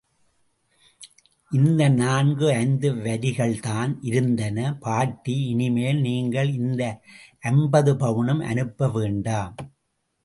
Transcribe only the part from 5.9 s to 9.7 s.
நீங்கள் இந்த ஐம்பது பவுனும் அனுப்ப வேண்டாம்.